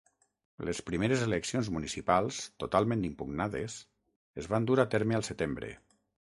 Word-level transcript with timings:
Les 0.69 0.79
primeres 0.85 1.25
eleccions 1.25 1.69
municipals, 1.75 2.39
totalment 2.63 3.05
impugnades, 3.11 3.77
es 4.45 4.49
van 4.55 4.67
dur 4.71 4.79
a 4.87 4.89
terme 4.97 5.21
al 5.21 5.29
setembre. 5.31 5.73